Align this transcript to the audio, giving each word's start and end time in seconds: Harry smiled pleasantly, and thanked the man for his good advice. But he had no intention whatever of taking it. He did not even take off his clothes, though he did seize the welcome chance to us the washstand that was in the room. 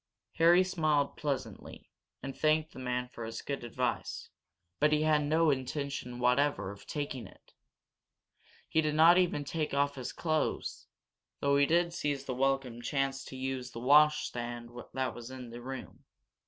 Harry 0.37 0.63
smiled 0.63 1.15
pleasantly, 1.15 1.91
and 2.23 2.35
thanked 2.35 2.71
the 2.73 2.79
man 2.79 3.07
for 3.07 3.23
his 3.23 3.43
good 3.43 3.63
advice. 3.63 4.29
But 4.79 4.91
he 4.91 5.03
had 5.03 5.21
no 5.21 5.51
intention 5.51 6.17
whatever 6.17 6.71
of 6.71 6.87
taking 6.87 7.27
it. 7.27 7.53
He 8.67 8.81
did 8.81 8.95
not 8.95 9.19
even 9.19 9.43
take 9.43 9.75
off 9.75 9.93
his 9.93 10.11
clothes, 10.11 10.87
though 11.39 11.55
he 11.55 11.67
did 11.67 11.93
seize 11.93 12.25
the 12.25 12.33
welcome 12.33 12.81
chance 12.81 13.23
to 13.25 13.37
us 13.59 13.69
the 13.69 13.79
washstand 13.79 14.71
that 14.95 15.13
was 15.13 15.29
in 15.29 15.51
the 15.51 15.61
room. 15.61 16.03